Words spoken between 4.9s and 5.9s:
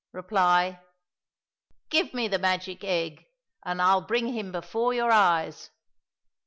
your eyes